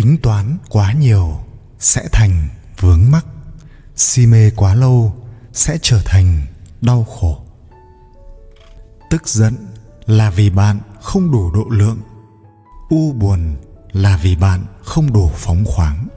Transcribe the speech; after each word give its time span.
tính 0.00 0.18
toán 0.22 0.56
quá 0.68 0.92
nhiều 0.92 1.38
sẽ 1.78 2.08
thành 2.12 2.48
vướng 2.78 3.10
mắc. 3.10 3.26
Si 3.96 4.26
mê 4.26 4.50
quá 4.50 4.74
lâu 4.74 5.14
sẽ 5.52 5.78
trở 5.82 6.02
thành 6.04 6.46
đau 6.80 7.04
khổ. 7.04 7.40
Tức 9.10 9.28
giận 9.28 9.54
là 10.06 10.30
vì 10.30 10.50
bạn 10.50 10.80
không 11.00 11.30
đủ 11.30 11.50
độ 11.50 11.64
lượng. 11.70 11.98
U 12.88 13.12
buồn 13.12 13.56
là 13.92 14.16
vì 14.22 14.36
bạn 14.36 14.64
không 14.82 15.12
đủ 15.12 15.30
phóng 15.34 15.64
khoáng. 15.64 16.08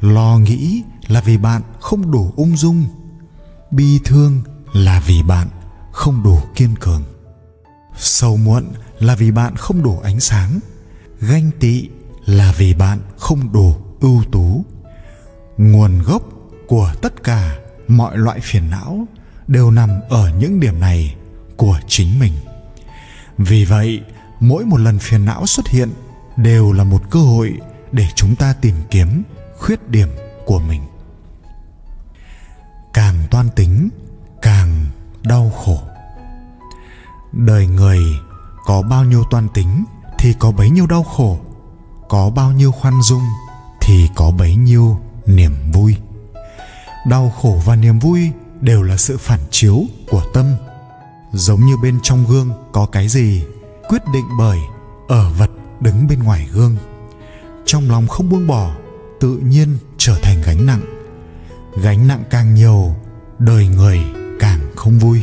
Lo 0.00 0.38
nghĩ 0.38 0.82
là 1.06 1.20
vì 1.20 1.38
bạn 1.38 1.62
không 1.80 2.10
đủ 2.10 2.32
ung 2.36 2.56
dung. 2.56 2.84
Bi 3.70 4.00
thương 4.04 4.42
là 4.72 5.00
vì 5.06 5.22
bạn 5.22 5.48
không 5.92 6.22
đủ 6.22 6.40
kiên 6.54 6.74
cường. 6.80 7.02
Sầu 7.96 8.36
muộn 8.36 8.64
là 8.98 9.14
vì 9.14 9.30
bạn 9.30 9.56
không 9.56 9.82
đủ 9.82 9.98
ánh 9.98 10.20
sáng. 10.20 10.60
Ganh 11.20 11.50
tị 11.60 11.88
là 12.26 12.52
vì 12.56 12.74
bạn 12.74 12.98
không 13.18 13.52
đủ 13.52 13.76
ưu 14.00 14.22
tú. 14.32 14.64
Nguồn 15.58 16.02
gốc 16.02 16.22
của 16.66 16.92
tất 17.02 17.24
cả 17.24 17.56
mọi 17.88 18.16
loại 18.18 18.40
phiền 18.42 18.70
não 18.70 19.06
đều 19.46 19.70
nằm 19.70 20.00
ở 20.08 20.30
những 20.38 20.60
điểm 20.60 20.80
này 20.80 21.14
của 21.56 21.78
chính 21.86 22.18
mình. 22.18 22.32
Vì 23.38 23.64
vậy, 23.64 24.00
mỗi 24.40 24.64
một 24.64 24.76
lần 24.76 24.98
phiền 24.98 25.24
não 25.24 25.46
xuất 25.46 25.68
hiện 25.68 25.90
đều 26.36 26.72
là 26.72 26.84
một 26.84 27.02
cơ 27.10 27.20
hội 27.20 27.54
để 27.92 28.06
chúng 28.14 28.36
ta 28.36 28.52
tìm 28.52 28.74
kiếm 28.90 29.22
khuyết 29.58 29.88
điểm 29.88 30.08
của 30.46 30.58
mình. 30.58 30.82
Càng 32.92 33.14
toan 33.30 33.48
tính, 33.56 33.88
càng 34.42 34.86
đau 35.22 35.50
khổ. 35.50 35.78
Đời 37.32 37.66
người 37.66 37.98
có 38.64 38.82
bao 38.82 39.04
nhiêu 39.04 39.24
toan 39.30 39.48
tính 39.54 39.84
thì 40.18 40.34
có 40.38 40.50
bấy 40.50 40.70
nhiêu 40.70 40.86
đau 40.86 41.02
khổ 41.02 41.38
có 42.08 42.30
bao 42.30 42.52
nhiêu 42.52 42.72
khoan 42.72 43.02
dung 43.02 43.22
thì 43.80 44.08
có 44.14 44.30
bấy 44.30 44.56
nhiêu 44.56 44.98
niềm 45.26 45.52
vui. 45.72 45.96
Đau 47.06 47.32
khổ 47.42 47.62
và 47.66 47.76
niềm 47.76 47.98
vui 47.98 48.30
đều 48.60 48.82
là 48.82 48.96
sự 48.96 49.16
phản 49.16 49.40
chiếu 49.50 49.82
của 50.10 50.22
tâm. 50.34 50.54
Giống 51.32 51.60
như 51.60 51.76
bên 51.82 51.98
trong 52.02 52.26
gương 52.26 52.50
có 52.72 52.86
cái 52.86 53.08
gì 53.08 53.42
quyết 53.88 54.02
định 54.12 54.24
bởi 54.38 54.58
ở 55.08 55.30
vật 55.38 55.50
đứng 55.80 56.08
bên 56.08 56.22
ngoài 56.22 56.48
gương. 56.52 56.76
Trong 57.66 57.90
lòng 57.90 58.06
không 58.08 58.28
buông 58.28 58.46
bỏ, 58.46 58.70
tự 59.20 59.38
nhiên 59.38 59.78
trở 59.98 60.18
thành 60.22 60.42
gánh 60.46 60.66
nặng. 60.66 60.82
Gánh 61.82 62.08
nặng 62.08 62.24
càng 62.30 62.54
nhiều, 62.54 62.94
đời 63.38 63.66
người 63.66 64.00
càng 64.40 64.60
không 64.76 64.98
vui. 64.98 65.22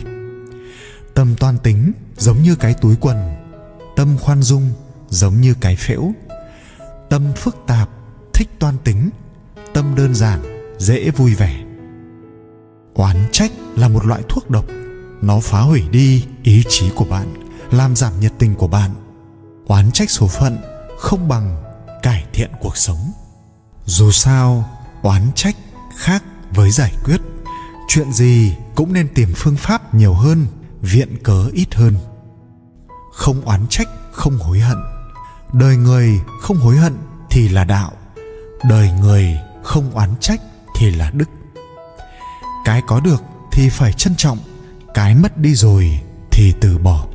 Tâm 1.13 1.35
toan 1.35 1.57
tính 1.57 1.91
giống 2.17 2.43
như 2.43 2.55
cái 2.55 2.73
túi 2.73 2.95
quần, 2.95 3.17
tâm 3.95 4.17
khoan 4.21 4.43
dung 4.43 4.71
giống 5.09 5.41
như 5.41 5.53
cái 5.61 5.75
phễu 5.75 6.11
tâm 7.13 7.33
phức 7.35 7.55
tạp, 7.67 7.89
thích 8.33 8.49
toan 8.59 8.77
tính, 8.83 9.09
tâm 9.73 9.95
đơn 9.95 10.15
giản, 10.15 10.41
dễ 10.77 11.09
vui 11.09 11.35
vẻ. 11.35 11.63
Oán 12.93 13.17
trách 13.31 13.51
là 13.75 13.87
một 13.87 14.05
loại 14.05 14.21
thuốc 14.29 14.49
độc, 14.49 14.65
nó 15.21 15.39
phá 15.39 15.59
hủy 15.61 15.83
đi 15.91 16.25
ý 16.43 16.63
chí 16.69 16.89
của 16.95 17.05
bạn, 17.05 17.33
làm 17.71 17.95
giảm 17.95 18.19
nhiệt 18.19 18.31
tình 18.39 18.55
của 18.55 18.67
bạn. 18.67 18.91
Oán 19.67 19.91
trách 19.91 20.09
số 20.09 20.27
phận 20.27 20.57
không 20.97 21.27
bằng 21.27 21.63
cải 22.03 22.25
thiện 22.33 22.51
cuộc 22.59 22.77
sống. 22.77 23.11
Dù 23.85 24.11
sao, 24.11 24.69
oán 25.01 25.31
trách 25.35 25.55
khác 25.97 26.23
với 26.51 26.71
giải 26.71 26.93
quyết. 27.03 27.21
Chuyện 27.87 28.13
gì 28.13 28.55
cũng 28.75 28.93
nên 28.93 29.07
tìm 29.15 29.29
phương 29.35 29.57
pháp 29.57 29.93
nhiều 29.93 30.13
hơn, 30.13 30.45
viện 30.81 31.17
cớ 31.23 31.47
ít 31.53 31.75
hơn. 31.75 31.95
Không 33.11 33.41
oán 33.41 33.67
trách, 33.69 33.89
không 34.11 34.37
hối 34.37 34.59
hận 34.59 34.92
đời 35.53 35.77
người 35.77 36.21
không 36.41 36.57
hối 36.57 36.77
hận 36.77 36.93
thì 37.29 37.49
là 37.49 37.63
đạo, 37.63 37.91
đời 38.69 38.91
người 39.01 39.37
không 39.63 39.91
oán 39.91 40.09
trách 40.19 40.41
thì 40.75 40.91
là 40.91 41.11
đức. 41.13 41.29
Cái 42.65 42.81
có 42.87 42.99
được 42.99 43.23
thì 43.51 43.69
phải 43.69 43.93
trân 43.93 44.13
trọng, 44.17 44.37
cái 44.93 45.15
mất 45.15 45.37
đi 45.37 45.55
rồi 45.55 45.99
thì 46.31 46.53
từ 46.61 46.77
bỏ. 46.77 47.05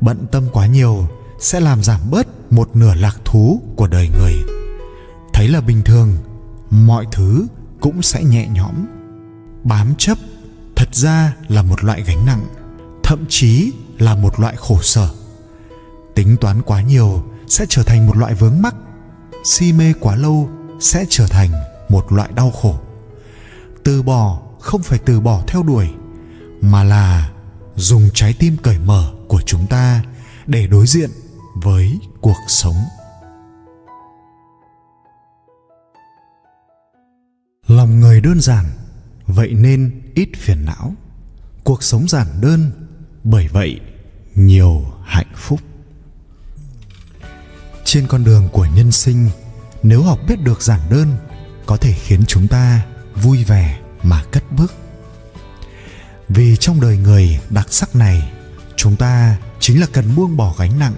Bận 0.00 0.26
tâm 0.32 0.44
quá 0.52 0.66
nhiều 0.66 1.08
sẽ 1.40 1.60
làm 1.60 1.82
giảm 1.82 2.00
bớt 2.10 2.52
một 2.52 2.76
nửa 2.76 2.94
lạc 2.94 3.16
thú 3.24 3.62
của 3.76 3.86
đời 3.86 4.08
người. 4.08 4.34
Thấy 5.32 5.48
là 5.48 5.60
bình 5.60 5.82
thường, 5.84 6.16
mọi 6.70 7.06
thứ 7.12 7.46
cũng 7.80 8.02
sẽ 8.02 8.24
nhẹ 8.24 8.48
nhõm. 8.48 8.86
Bám 9.64 9.94
chấp 9.98 10.18
thật 10.76 10.94
ra 10.94 11.34
là 11.48 11.62
một 11.62 11.84
loại 11.84 12.02
gánh 12.02 12.26
nặng, 12.26 12.46
thậm 13.02 13.24
chí 13.28 13.72
là 13.98 14.14
một 14.14 14.40
loại 14.40 14.56
khổ 14.56 14.78
sở 14.82 15.08
tính 16.18 16.36
toán 16.40 16.62
quá 16.62 16.82
nhiều 16.82 17.24
sẽ 17.46 17.66
trở 17.68 17.82
thành 17.82 18.06
một 18.06 18.16
loại 18.16 18.34
vướng 18.34 18.62
mắc. 18.62 18.74
Si 19.44 19.72
mê 19.72 19.92
quá 20.00 20.16
lâu 20.16 20.48
sẽ 20.80 21.04
trở 21.08 21.26
thành 21.26 21.50
một 21.88 22.12
loại 22.12 22.30
đau 22.34 22.50
khổ. 22.50 22.80
Từ 23.84 24.02
bỏ 24.02 24.40
không 24.60 24.82
phải 24.82 24.98
từ 24.98 25.20
bỏ 25.20 25.42
theo 25.46 25.62
đuổi, 25.62 25.88
mà 26.60 26.84
là 26.84 27.30
dùng 27.76 28.08
trái 28.14 28.34
tim 28.38 28.56
cởi 28.62 28.78
mở 28.78 29.12
của 29.28 29.40
chúng 29.46 29.66
ta 29.66 30.02
để 30.46 30.66
đối 30.66 30.86
diện 30.86 31.10
với 31.54 31.98
cuộc 32.20 32.38
sống. 32.48 32.76
Lòng 37.66 38.00
người 38.00 38.20
đơn 38.20 38.40
giản, 38.40 38.64
vậy 39.26 39.54
nên 39.54 40.02
ít 40.14 40.28
phiền 40.36 40.64
não. 40.64 40.94
Cuộc 41.64 41.82
sống 41.82 42.08
giản 42.08 42.26
đơn, 42.40 42.70
bởi 43.24 43.48
vậy 43.48 43.80
nhiều 44.34 44.84
hạnh 45.04 45.32
phúc 45.34 45.60
trên 47.90 48.06
con 48.06 48.24
đường 48.24 48.48
của 48.52 48.66
nhân 48.74 48.92
sinh, 48.92 49.30
nếu 49.82 50.02
học 50.02 50.18
biết 50.28 50.40
được 50.40 50.62
giản 50.62 50.80
đơn, 50.90 51.16
có 51.66 51.76
thể 51.76 51.92
khiến 51.92 52.24
chúng 52.26 52.48
ta 52.48 52.82
vui 53.14 53.44
vẻ 53.44 53.80
mà 54.02 54.22
cất 54.32 54.52
bước. 54.52 54.74
Vì 56.28 56.56
trong 56.56 56.80
đời 56.80 56.96
người 56.96 57.40
đặc 57.50 57.66
sắc 57.70 57.96
này, 57.96 58.32
chúng 58.76 58.96
ta 58.96 59.36
chính 59.60 59.80
là 59.80 59.86
cần 59.92 60.16
buông 60.16 60.36
bỏ 60.36 60.54
gánh 60.58 60.78
nặng 60.78 60.94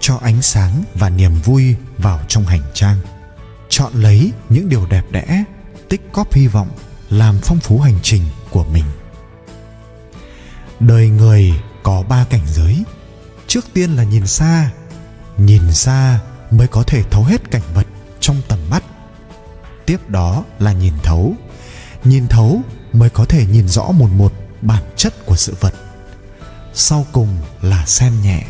cho 0.00 0.16
ánh 0.16 0.42
sáng 0.42 0.82
và 0.94 1.10
niềm 1.10 1.32
vui 1.44 1.76
vào 1.98 2.20
trong 2.28 2.44
hành 2.44 2.62
trang. 2.74 2.96
Chọn 3.68 3.92
lấy 3.94 4.32
những 4.48 4.68
điều 4.68 4.86
đẹp 4.86 5.04
đẽ, 5.10 5.44
tích 5.88 6.12
cóp 6.12 6.32
hy 6.32 6.46
vọng, 6.46 6.68
làm 7.10 7.38
phong 7.42 7.60
phú 7.60 7.80
hành 7.80 7.98
trình 8.02 8.22
của 8.50 8.64
mình. 8.64 8.84
Đời 10.80 11.08
người 11.08 11.52
có 11.82 12.02
ba 12.02 12.24
cảnh 12.30 12.46
giới. 12.46 12.84
Trước 13.46 13.64
tiên 13.74 13.90
là 13.96 14.04
nhìn 14.04 14.26
xa. 14.26 14.70
Nhìn 15.38 15.72
xa 15.72 16.20
mới 16.52 16.66
có 16.68 16.82
thể 16.82 17.02
thấu 17.10 17.24
hết 17.24 17.50
cảnh 17.50 17.62
vật 17.74 17.86
trong 18.20 18.36
tầm 18.48 18.58
mắt. 18.70 18.84
Tiếp 19.86 20.08
đó 20.08 20.44
là 20.58 20.72
nhìn 20.72 20.94
thấu. 21.02 21.34
Nhìn 22.04 22.28
thấu 22.28 22.60
mới 22.92 23.10
có 23.10 23.24
thể 23.24 23.46
nhìn 23.46 23.68
rõ 23.68 23.82
một 23.82 24.08
một 24.16 24.32
bản 24.62 24.82
chất 24.96 25.26
của 25.26 25.36
sự 25.36 25.54
vật. 25.60 25.74
Sau 26.74 27.06
cùng 27.12 27.38
là 27.62 27.86
xem 27.86 28.12
nhẹ. 28.22 28.44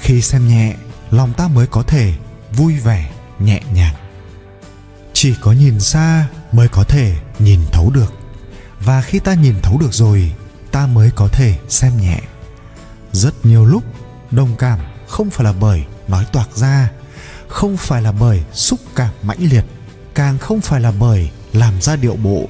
Khi 0.00 0.22
xem 0.22 0.48
nhẹ, 0.48 0.74
lòng 1.10 1.32
ta 1.32 1.48
mới 1.48 1.66
có 1.66 1.82
thể 1.82 2.14
vui 2.52 2.74
vẻ, 2.76 3.10
nhẹ 3.38 3.60
nhàng. 3.72 3.94
Chỉ 5.12 5.34
có 5.40 5.52
nhìn 5.52 5.80
xa 5.80 6.28
mới 6.52 6.68
có 6.68 6.84
thể 6.84 7.16
nhìn 7.38 7.60
thấu 7.72 7.90
được. 7.90 8.12
Và 8.80 9.02
khi 9.02 9.18
ta 9.18 9.34
nhìn 9.34 9.54
thấu 9.62 9.78
được 9.78 9.92
rồi, 9.94 10.32
ta 10.70 10.86
mới 10.86 11.10
có 11.10 11.28
thể 11.28 11.58
xem 11.68 11.92
nhẹ. 12.00 12.20
Rất 13.12 13.46
nhiều 13.46 13.64
lúc 13.64 13.84
đồng 14.30 14.56
cảm 14.56 14.78
không 15.08 15.30
phải 15.30 15.44
là 15.44 15.52
bởi 15.52 15.84
nói 16.08 16.26
toạc 16.32 16.56
ra 16.56 16.90
không 17.48 17.76
phải 17.76 18.02
là 18.02 18.12
bởi 18.12 18.42
xúc 18.52 18.80
cảm 18.96 19.10
mãnh 19.22 19.38
liệt, 19.40 19.64
càng 20.14 20.38
không 20.38 20.60
phải 20.60 20.80
là 20.80 20.90
bởi 20.90 21.30
làm 21.52 21.80
ra 21.80 21.96
điệu 21.96 22.16
bộ, 22.16 22.48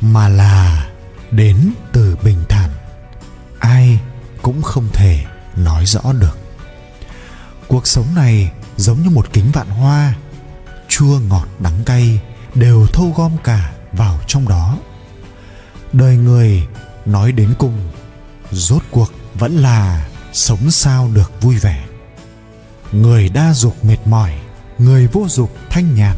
mà 0.00 0.28
là 0.28 0.88
đến 1.30 1.72
từ 1.92 2.16
bình 2.22 2.44
thản. 2.48 2.70
Ai 3.58 4.00
cũng 4.42 4.62
không 4.62 4.88
thể 4.92 5.24
nói 5.56 5.86
rõ 5.86 6.12
được. 6.12 6.38
Cuộc 7.68 7.86
sống 7.86 8.14
này 8.14 8.52
giống 8.76 9.02
như 9.02 9.10
một 9.10 9.26
kính 9.32 9.50
vạn 9.52 9.68
hoa, 9.68 10.14
chua 10.88 11.20
ngọt 11.28 11.46
đắng 11.58 11.84
cay, 11.86 12.20
đều 12.54 12.86
thâu 12.86 13.14
gom 13.16 13.36
cả 13.44 13.72
vào 13.92 14.20
trong 14.26 14.48
đó. 14.48 14.78
Đời 15.92 16.16
người 16.16 16.66
nói 17.06 17.32
đến 17.32 17.54
cùng, 17.58 17.78
rốt 18.50 18.82
cuộc 18.90 19.12
vẫn 19.34 19.56
là 19.56 20.08
sống 20.32 20.70
sao 20.70 21.10
được 21.14 21.32
vui 21.40 21.56
vẻ 21.56 21.87
người 22.92 23.28
đa 23.28 23.54
dục 23.54 23.84
mệt 23.84 23.98
mỏi, 24.06 24.32
người 24.78 25.06
vô 25.06 25.26
dục 25.28 25.50
thanh 25.70 25.94
nhàn. 25.94 26.16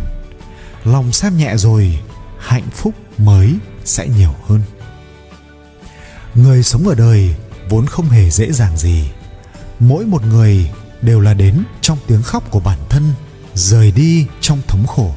Lòng 0.85 1.13
xem 1.13 1.37
nhẹ 1.37 1.57
rồi, 1.57 1.99
hạnh 2.39 2.71
phúc 2.73 2.95
mới 3.19 3.55
sẽ 3.85 4.09
nhiều 4.09 4.35
hơn. 4.47 4.63
Người 6.35 6.63
sống 6.63 6.89
ở 6.89 6.95
đời 6.95 7.35
vốn 7.69 7.87
không 7.87 8.09
hề 8.09 8.31
dễ 8.31 8.53
dàng 8.53 8.77
gì. 8.77 9.11
Mỗi 9.81 10.07
một 10.07 10.27
người 10.27 10.71
đều 11.03 11.21
là 11.21 11.35
đến 11.35 11.63
trong 11.81 11.99
tiếng 12.07 12.23
khóc 12.23 12.51
của 12.51 12.61
bản 12.61 12.79
thân, 12.89 13.13
rời 13.55 13.93
đi 13.93 14.27
trong 14.41 14.61
thống 14.69 14.87
khổ. 14.87 15.15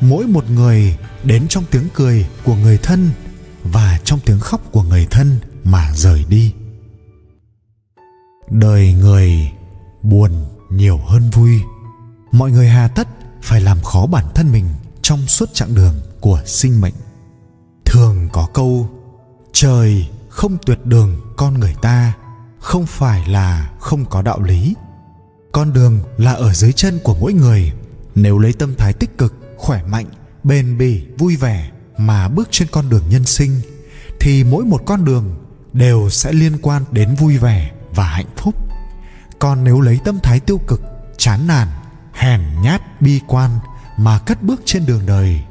Mỗi 0.00 0.26
một 0.26 0.50
người 0.50 0.96
đến 1.24 1.46
trong 1.48 1.64
tiếng 1.70 1.88
cười 1.94 2.26
của 2.44 2.54
người 2.54 2.78
thân 2.78 3.10
và 3.62 3.98
trong 4.04 4.20
tiếng 4.20 4.40
khóc 4.40 4.60
của 4.72 4.82
người 4.82 5.06
thân 5.10 5.38
mà 5.64 5.92
rời 5.94 6.24
đi. 6.28 6.52
Đời 8.50 8.92
người 8.92 9.50
buồn 10.02 10.44
nhiều 10.70 11.00
hơn 11.06 11.30
vui. 11.30 11.62
Mọi 12.32 12.50
người 12.50 12.68
hà 12.68 12.88
tất 12.88 13.08
phải 13.42 13.60
làm 13.60 13.80
khó 13.80 14.06
bản 14.06 14.24
thân 14.34 14.52
mình 14.52 14.64
trong 15.02 15.26
suốt 15.26 15.54
chặng 15.54 15.74
đường 15.74 15.94
của 16.20 16.42
sinh 16.46 16.80
mệnh. 16.80 16.94
Thường 17.84 18.28
có 18.32 18.48
câu, 18.54 18.88
trời 19.52 20.08
không 20.28 20.56
tuyệt 20.66 20.78
đường 20.84 21.20
con 21.36 21.60
người 21.60 21.74
ta, 21.82 22.12
không 22.58 22.86
phải 22.86 23.28
là 23.28 23.72
không 23.80 24.04
có 24.04 24.22
đạo 24.22 24.40
lý. 24.40 24.74
Con 25.52 25.72
đường 25.72 26.00
là 26.16 26.32
ở 26.32 26.52
dưới 26.52 26.72
chân 26.72 26.98
của 27.04 27.16
mỗi 27.20 27.32
người, 27.32 27.72
nếu 28.14 28.38
lấy 28.38 28.52
tâm 28.52 28.74
thái 28.78 28.92
tích 28.92 29.18
cực, 29.18 29.34
khỏe 29.56 29.82
mạnh, 29.88 30.06
bền 30.44 30.78
bỉ, 30.78 31.06
vui 31.18 31.36
vẻ 31.36 31.70
mà 31.98 32.28
bước 32.28 32.48
trên 32.50 32.68
con 32.72 32.88
đường 32.88 33.04
nhân 33.08 33.24
sinh, 33.24 33.60
thì 34.20 34.44
mỗi 34.44 34.64
một 34.64 34.82
con 34.86 35.04
đường 35.04 35.34
đều 35.72 36.10
sẽ 36.10 36.32
liên 36.32 36.58
quan 36.62 36.84
đến 36.90 37.14
vui 37.14 37.38
vẻ 37.38 37.72
và 37.94 38.04
hạnh 38.04 38.34
phúc 38.36 38.54
còn 39.38 39.64
nếu 39.64 39.80
lấy 39.80 39.98
tâm 40.04 40.18
thái 40.22 40.40
tiêu 40.40 40.60
cực, 40.66 40.80
chán 41.16 41.46
nản, 41.46 41.68
hèn 42.12 42.40
nhát, 42.62 43.00
bi 43.02 43.20
quan 43.26 43.50
mà 43.96 44.18
cất 44.18 44.42
bước 44.42 44.62
trên 44.64 44.86
đường 44.86 45.06
đời, 45.06 45.42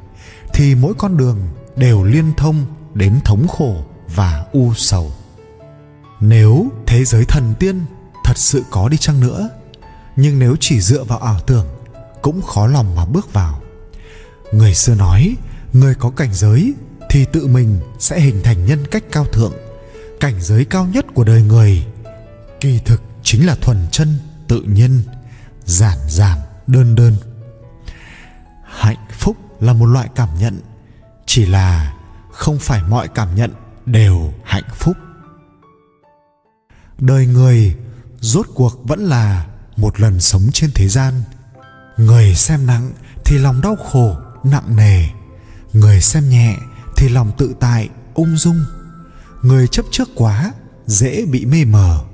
thì 0.54 0.74
mỗi 0.74 0.94
con 0.94 1.16
đường 1.16 1.38
đều 1.76 2.04
liên 2.04 2.32
thông 2.36 2.66
đến 2.94 3.20
thống 3.24 3.48
khổ 3.48 3.84
và 4.14 4.44
u 4.52 4.74
sầu. 4.74 5.12
Nếu 6.20 6.66
thế 6.86 7.04
giới 7.04 7.24
thần 7.24 7.54
tiên 7.58 7.80
thật 8.24 8.38
sự 8.38 8.62
có 8.70 8.88
đi 8.88 8.96
chăng 8.96 9.20
nữa, 9.20 9.48
nhưng 10.16 10.38
nếu 10.38 10.56
chỉ 10.60 10.80
dựa 10.80 11.04
vào 11.04 11.18
ảo 11.18 11.40
tưởng, 11.46 11.66
cũng 12.22 12.42
khó 12.42 12.66
lòng 12.66 12.94
mà 12.94 13.04
bước 13.04 13.32
vào. 13.32 13.60
Người 14.52 14.74
xưa 14.74 14.94
nói, 14.94 15.36
người 15.72 15.94
có 15.94 16.10
cảnh 16.10 16.34
giới 16.34 16.74
thì 17.10 17.24
tự 17.32 17.46
mình 17.46 17.80
sẽ 17.98 18.20
hình 18.20 18.42
thành 18.42 18.66
nhân 18.66 18.86
cách 18.90 19.04
cao 19.12 19.24
thượng, 19.24 19.52
cảnh 20.20 20.34
giới 20.40 20.64
cao 20.64 20.86
nhất 20.86 21.06
của 21.14 21.24
đời 21.24 21.42
người, 21.42 21.86
kỳ 22.60 22.80
thực 22.84 23.02
chính 23.24 23.46
là 23.46 23.54
thuần 23.54 23.86
chân, 23.90 24.18
tự 24.48 24.60
nhiên, 24.60 25.02
giản 25.64 25.98
giản 26.08 26.38
đơn 26.66 26.94
đơn. 26.94 27.16
Hạnh 28.64 29.06
phúc 29.18 29.36
là 29.60 29.72
một 29.72 29.86
loại 29.86 30.08
cảm 30.14 30.28
nhận, 30.38 30.60
chỉ 31.26 31.46
là 31.46 31.94
không 32.32 32.58
phải 32.58 32.82
mọi 32.88 33.08
cảm 33.08 33.34
nhận 33.34 33.50
đều 33.86 34.32
hạnh 34.44 34.64
phúc. 34.74 34.96
Đời 36.98 37.26
người 37.26 37.76
rốt 38.20 38.46
cuộc 38.54 38.80
vẫn 38.84 39.00
là 39.04 39.46
một 39.76 40.00
lần 40.00 40.20
sống 40.20 40.42
trên 40.52 40.70
thế 40.74 40.88
gian. 40.88 41.22
Người 41.96 42.34
xem 42.34 42.66
nặng 42.66 42.92
thì 43.24 43.38
lòng 43.38 43.60
đau 43.60 43.76
khổ, 43.76 44.16
nặng 44.44 44.76
nề. 44.76 45.06
Người 45.72 46.00
xem 46.00 46.30
nhẹ 46.30 46.56
thì 46.96 47.08
lòng 47.08 47.32
tự 47.38 47.54
tại, 47.60 47.88
ung 48.14 48.36
dung. 48.36 48.64
Người 49.42 49.66
chấp 49.68 49.84
trước 49.90 50.08
quá, 50.14 50.52
dễ 50.86 51.26
bị 51.26 51.46
mê 51.46 51.64
mờ 51.64 52.04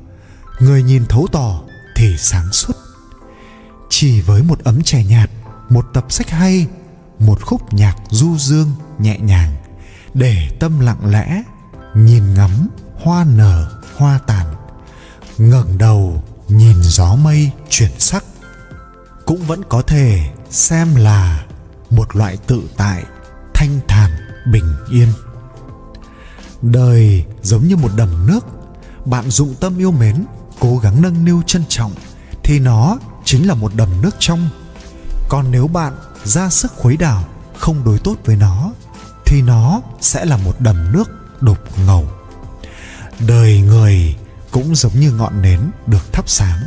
người 0.60 0.82
nhìn 0.82 1.06
thấu 1.06 1.26
tỏ 1.32 1.60
thì 1.96 2.16
sáng 2.18 2.52
suốt. 2.52 2.76
Chỉ 3.88 4.20
với 4.20 4.42
một 4.42 4.58
ấm 4.64 4.82
chè 4.82 5.04
nhạt, 5.04 5.30
một 5.68 5.86
tập 5.94 6.06
sách 6.08 6.30
hay, 6.30 6.66
một 7.18 7.42
khúc 7.42 7.74
nhạc 7.74 7.96
du 8.10 8.36
dương 8.38 8.72
nhẹ 8.98 9.18
nhàng, 9.18 9.56
để 10.14 10.48
tâm 10.60 10.80
lặng 10.80 11.10
lẽ, 11.10 11.42
nhìn 11.94 12.34
ngắm 12.34 12.68
hoa 13.02 13.24
nở, 13.24 13.70
hoa 13.96 14.18
tàn, 14.26 14.46
ngẩng 15.38 15.78
đầu 15.78 16.22
nhìn 16.48 16.82
gió 16.82 17.14
mây 17.14 17.50
chuyển 17.70 17.90
sắc. 17.98 18.24
Cũng 19.26 19.42
vẫn 19.46 19.62
có 19.68 19.82
thể 19.82 20.30
xem 20.50 20.94
là 20.94 21.44
một 21.90 22.16
loại 22.16 22.36
tự 22.36 22.62
tại, 22.76 23.04
thanh 23.54 23.80
thản, 23.88 24.10
bình 24.52 24.74
yên. 24.90 25.08
Đời 26.62 27.24
giống 27.42 27.68
như 27.68 27.76
một 27.76 27.90
đầm 27.96 28.26
nước, 28.26 28.46
bạn 29.04 29.30
dụng 29.30 29.54
tâm 29.60 29.78
yêu 29.78 29.90
mến 29.90 30.24
cố 30.60 30.78
gắng 30.78 31.02
nâng 31.02 31.24
niu 31.24 31.42
trân 31.46 31.64
trọng, 31.68 31.92
thì 32.42 32.58
nó 32.58 32.98
chính 33.24 33.48
là 33.48 33.54
một 33.54 33.74
đầm 33.74 33.88
nước 34.02 34.16
trong. 34.18 34.48
Còn 35.28 35.50
nếu 35.50 35.66
bạn 35.66 35.92
ra 36.24 36.50
sức 36.50 36.72
khuấy 36.76 36.96
đảo, 36.96 37.24
không 37.58 37.84
đối 37.84 37.98
tốt 37.98 38.16
với 38.24 38.36
nó, 38.36 38.70
thì 39.26 39.42
nó 39.42 39.80
sẽ 40.00 40.24
là 40.24 40.36
một 40.36 40.60
đầm 40.60 40.92
nước 40.92 41.10
đục 41.40 41.58
ngầu. 41.86 42.08
Đời 43.18 43.60
người 43.60 44.16
cũng 44.50 44.74
giống 44.74 45.00
như 45.00 45.12
ngọn 45.12 45.42
nến 45.42 45.60
được 45.86 46.12
thắp 46.12 46.28
sáng. 46.28 46.60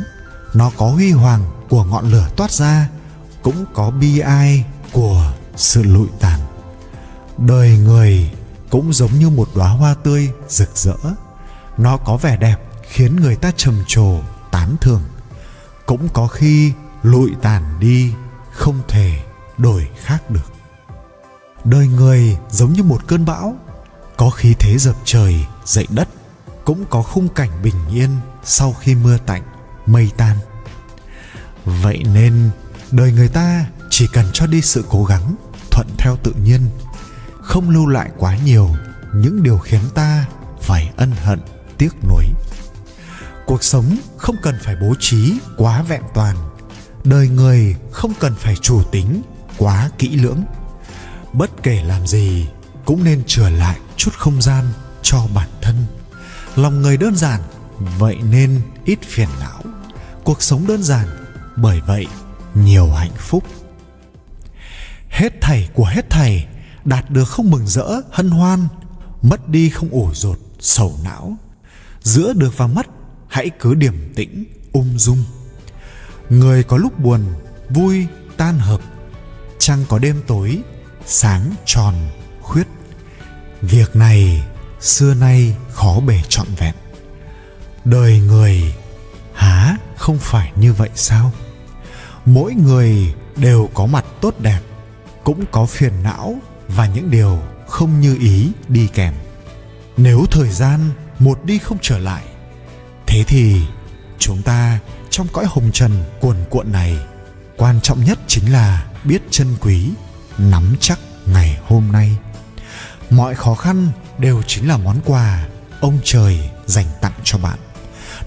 Nó 0.54 0.70
có 0.76 0.86
huy 0.86 1.12
hoàng 1.12 1.50
của 1.68 1.84
ngọn 1.84 2.10
lửa 2.10 2.28
toát 2.36 2.50
ra, 2.50 2.88
cũng 3.42 3.64
có 3.74 3.90
bi 3.90 4.18
ai 4.18 4.64
của 4.92 5.32
sự 5.56 5.82
lụi 5.82 6.08
tàn. 6.20 6.40
Đời 7.38 7.78
người 7.78 8.30
cũng 8.70 8.92
giống 8.92 9.18
như 9.18 9.30
một 9.30 9.48
đóa 9.54 9.68
hoa 9.68 9.94
tươi 9.94 10.30
rực 10.48 10.76
rỡ. 10.76 10.96
Nó 11.78 11.96
có 11.96 12.16
vẻ 12.16 12.36
đẹp 12.36 12.56
khiến 12.88 13.16
người 13.16 13.36
ta 13.36 13.52
trầm 13.56 13.74
trồ, 13.86 14.20
tán 14.50 14.76
thưởng. 14.80 15.02
Cũng 15.86 16.08
có 16.12 16.26
khi 16.26 16.72
lụi 17.02 17.30
tàn 17.42 17.80
đi, 17.80 18.12
không 18.52 18.82
thể 18.88 19.22
đổi 19.58 19.88
khác 20.02 20.30
được. 20.30 20.52
Đời 21.64 21.86
người 21.86 22.36
giống 22.50 22.72
như 22.72 22.82
một 22.82 23.00
cơn 23.06 23.24
bão, 23.24 23.56
có 24.16 24.30
khí 24.30 24.54
thế 24.58 24.78
dập 24.78 24.96
trời, 25.04 25.46
dậy 25.64 25.86
đất, 25.90 26.08
cũng 26.64 26.84
có 26.90 27.02
khung 27.02 27.28
cảnh 27.28 27.50
bình 27.62 27.88
yên 27.92 28.10
sau 28.44 28.72
khi 28.72 28.94
mưa 28.94 29.18
tạnh, 29.26 29.42
mây 29.86 30.10
tan. 30.16 30.36
Vậy 31.64 32.02
nên, 32.14 32.50
đời 32.90 33.12
người 33.12 33.28
ta 33.28 33.66
chỉ 33.90 34.06
cần 34.12 34.26
cho 34.32 34.46
đi 34.46 34.60
sự 34.60 34.84
cố 34.88 35.04
gắng, 35.04 35.34
thuận 35.70 35.86
theo 35.98 36.16
tự 36.22 36.32
nhiên, 36.44 36.60
không 37.40 37.70
lưu 37.70 37.86
lại 37.86 38.10
quá 38.18 38.36
nhiều 38.44 38.70
những 39.14 39.42
điều 39.42 39.58
khiến 39.58 39.80
ta 39.94 40.24
phải 40.60 40.92
ân 40.96 41.10
hận, 41.10 41.40
tiếc 41.78 41.90
nuối 42.08 42.24
cuộc 43.46 43.64
sống 43.64 43.96
không 44.16 44.36
cần 44.42 44.58
phải 44.62 44.76
bố 44.76 44.94
trí 45.00 45.38
quá 45.56 45.82
vẹn 45.82 46.02
toàn. 46.14 46.36
Đời 47.04 47.28
người 47.28 47.76
không 47.90 48.12
cần 48.20 48.34
phải 48.34 48.56
chủ 48.56 48.82
tính, 48.92 49.22
quá 49.58 49.90
kỹ 49.98 50.16
lưỡng. 50.16 50.44
Bất 51.32 51.50
kể 51.62 51.84
làm 51.84 52.06
gì, 52.06 52.46
cũng 52.84 53.04
nên 53.04 53.22
trở 53.26 53.50
lại 53.50 53.78
chút 53.96 54.14
không 54.14 54.42
gian 54.42 54.64
cho 55.02 55.26
bản 55.34 55.48
thân. 55.62 55.76
Lòng 56.56 56.82
người 56.82 56.96
đơn 56.96 57.16
giản, 57.16 57.40
vậy 57.98 58.18
nên 58.30 58.60
ít 58.84 58.98
phiền 59.02 59.28
não. 59.40 59.62
Cuộc 60.24 60.42
sống 60.42 60.66
đơn 60.66 60.82
giản, 60.82 61.08
bởi 61.56 61.80
vậy 61.80 62.06
nhiều 62.54 62.92
hạnh 62.92 63.14
phúc. 63.18 63.44
Hết 65.08 65.40
thảy 65.40 65.68
của 65.74 65.84
hết 65.84 66.10
thảy 66.10 66.46
đạt 66.84 67.10
được 67.10 67.28
không 67.28 67.50
mừng 67.50 67.66
rỡ, 67.66 68.00
hân 68.10 68.30
hoan, 68.30 68.68
mất 69.22 69.48
đi 69.48 69.70
không 69.70 69.88
ủ 69.88 70.10
rột, 70.14 70.38
sầu 70.60 70.98
não. 71.04 71.36
Giữa 72.02 72.32
được 72.32 72.52
và 72.56 72.66
mất 72.66 72.86
hãy 73.34 73.50
cứ 73.58 73.74
điềm 73.74 73.94
tĩnh, 74.14 74.44
ung 74.72 74.98
dung. 74.98 75.24
Người 76.30 76.62
có 76.62 76.76
lúc 76.76 76.98
buồn, 76.98 77.20
vui, 77.70 78.06
tan 78.36 78.58
hợp 78.58 78.80
trăng 79.58 79.84
có 79.88 79.98
đêm 79.98 80.22
tối, 80.26 80.58
sáng 81.06 81.54
tròn, 81.64 81.94
khuyết. 82.40 82.66
Việc 83.62 83.96
này 83.96 84.44
xưa 84.80 85.14
nay 85.14 85.56
khó 85.72 86.00
bề 86.00 86.20
trọn 86.28 86.46
vẹn. 86.58 86.74
Đời 87.84 88.20
người, 88.20 88.74
há 89.34 89.76
không 89.96 90.18
phải 90.18 90.52
như 90.56 90.72
vậy 90.72 90.90
sao? 90.94 91.32
Mỗi 92.24 92.54
người 92.54 93.14
đều 93.36 93.70
có 93.74 93.86
mặt 93.86 94.04
tốt 94.20 94.34
đẹp, 94.38 94.60
cũng 95.24 95.44
có 95.50 95.66
phiền 95.66 95.92
não 96.02 96.38
và 96.68 96.86
những 96.86 97.10
điều 97.10 97.42
không 97.68 98.00
như 98.00 98.16
ý 98.20 98.50
đi 98.68 98.88
kèm. 98.94 99.14
Nếu 99.96 100.24
thời 100.30 100.48
gian 100.48 100.80
một 101.18 101.44
đi 101.44 101.58
không 101.58 101.78
trở 101.82 101.98
lại 101.98 102.24
thế 103.14 103.24
thì, 103.24 103.62
chúng 104.18 104.42
ta 104.42 104.78
trong 105.10 105.26
cõi 105.32 105.44
hồng 105.48 105.70
trần 105.72 106.04
cuồn 106.20 106.36
cuộn 106.50 106.72
này, 106.72 106.98
quan 107.56 107.80
trọng 107.80 108.04
nhất 108.04 108.18
chính 108.26 108.52
là 108.52 108.86
biết 109.04 109.22
trân 109.30 109.56
quý, 109.60 109.90
nắm 110.38 110.76
chắc 110.80 110.98
ngày 111.26 111.58
hôm 111.66 111.92
nay. 111.92 112.16
Mọi 113.10 113.34
khó 113.34 113.54
khăn 113.54 113.88
đều 114.18 114.42
chính 114.42 114.68
là 114.68 114.76
món 114.76 115.00
quà 115.04 115.46
ông 115.80 115.98
trời 116.04 116.50
dành 116.66 116.86
tặng 117.00 117.12
cho 117.24 117.38
bạn. 117.38 117.58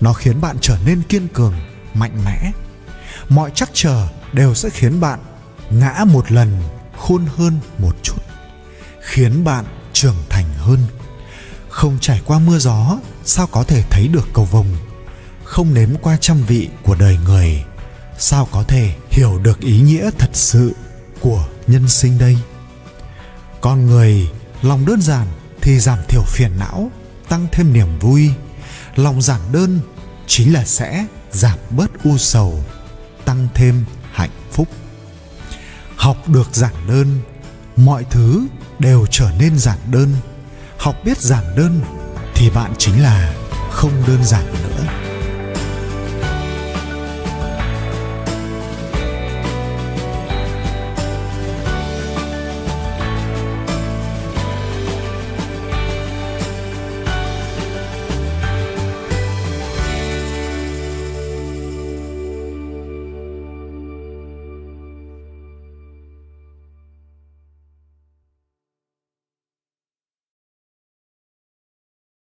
Nó 0.01 0.13
khiến 0.13 0.41
bạn 0.41 0.57
trở 0.61 0.77
nên 0.85 1.01
kiên 1.01 1.27
cường, 1.27 1.53
mạnh 1.93 2.23
mẽ. 2.25 2.51
Mọi 3.29 3.51
chắc 3.55 3.69
trở 3.73 4.07
đều 4.33 4.55
sẽ 4.55 4.69
khiến 4.69 4.99
bạn 4.99 5.19
ngã 5.69 6.05
một 6.07 6.31
lần, 6.31 6.61
khôn 6.97 7.25
hơn 7.35 7.59
một 7.77 7.95
chút, 8.03 8.21
khiến 9.01 9.43
bạn 9.43 9.65
trưởng 9.93 10.17
thành 10.29 10.45
hơn 10.57 10.79
không 11.77 11.97
trải 12.01 12.21
qua 12.25 12.39
mưa 12.39 12.57
gió, 12.57 12.97
sao 13.25 13.47
có 13.47 13.63
thể 13.63 13.83
thấy 13.89 14.07
được 14.07 14.27
cầu 14.33 14.45
vồng? 14.45 14.75
Không 15.43 15.73
nếm 15.73 15.89
qua 16.01 16.17
trăm 16.21 16.43
vị 16.43 16.69
của 16.83 16.95
đời 16.95 17.17
người, 17.25 17.63
sao 18.17 18.47
có 18.51 18.63
thể 18.63 18.95
hiểu 19.09 19.39
được 19.39 19.59
ý 19.59 19.81
nghĩa 19.81 20.09
thật 20.17 20.29
sự 20.33 20.75
của 21.19 21.47
nhân 21.67 21.89
sinh 21.89 22.17
đây? 22.17 22.37
Con 23.61 23.85
người, 23.85 24.29
lòng 24.61 24.85
đơn 24.85 25.01
giản 25.01 25.27
thì 25.61 25.79
giảm 25.79 25.99
thiểu 26.07 26.21
phiền 26.27 26.51
não, 26.59 26.91
tăng 27.29 27.47
thêm 27.51 27.73
niềm 27.73 27.99
vui. 27.99 28.31
Lòng 28.95 29.21
giản 29.21 29.41
đơn 29.51 29.79
chính 30.27 30.53
là 30.53 30.65
sẽ 30.65 31.05
giảm 31.31 31.59
bớt 31.69 32.03
u 32.03 32.17
sầu, 32.17 32.63
tăng 33.25 33.47
thêm 33.53 33.85
hạnh 34.11 34.31
phúc. 34.51 34.67
Học 35.95 36.29
được 36.29 36.55
giản 36.55 36.73
đơn, 36.87 37.19
mọi 37.75 38.05
thứ 38.11 38.47
đều 38.79 39.05
trở 39.11 39.31
nên 39.39 39.59
giản 39.59 39.77
đơn 39.91 40.15
học 40.79 40.95
biết 41.03 41.17
giản 41.17 41.43
đơn 41.55 41.81
thì 42.35 42.49
bạn 42.49 42.73
chính 42.77 43.03
là 43.03 43.33
không 43.71 43.91
đơn 44.07 44.23
giản 44.23 44.43
nữa. 44.45 45.06